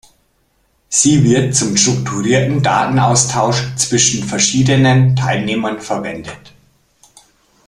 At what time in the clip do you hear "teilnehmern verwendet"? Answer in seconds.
5.15-6.53